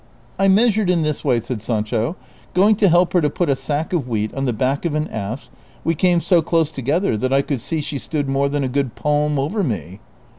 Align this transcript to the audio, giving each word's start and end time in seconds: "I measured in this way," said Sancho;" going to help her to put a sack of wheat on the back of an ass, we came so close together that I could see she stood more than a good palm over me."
"I 0.39 0.47
measured 0.47 0.89
in 0.89 1.03
this 1.03 1.23
way," 1.23 1.39
said 1.41 1.61
Sancho;" 1.61 2.15
going 2.55 2.75
to 2.77 2.89
help 2.89 3.13
her 3.13 3.21
to 3.21 3.29
put 3.29 3.51
a 3.51 3.55
sack 3.55 3.93
of 3.93 4.07
wheat 4.07 4.33
on 4.33 4.45
the 4.45 4.51
back 4.51 4.83
of 4.83 4.95
an 4.95 5.07
ass, 5.09 5.51
we 5.83 5.93
came 5.93 6.21
so 6.21 6.41
close 6.41 6.71
together 6.71 7.15
that 7.17 7.31
I 7.31 7.43
could 7.43 7.61
see 7.61 7.81
she 7.81 7.99
stood 7.99 8.27
more 8.27 8.49
than 8.49 8.63
a 8.63 8.67
good 8.67 8.95
palm 8.95 9.37
over 9.37 9.61
me." 9.61 9.99